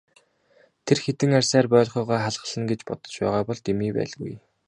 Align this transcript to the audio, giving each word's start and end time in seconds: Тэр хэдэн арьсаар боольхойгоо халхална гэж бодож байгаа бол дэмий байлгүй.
Тэр 0.85 0.97
хэдэн 1.05 1.31
арьсаар 1.37 1.67
боольхойгоо 1.73 2.19
халхална 2.23 2.65
гэж 2.69 2.81
бодож 2.87 3.13
байгаа 3.21 3.43
бол 3.47 3.59
дэмий 3.67 3.91
байлгүй. 3.95 4.33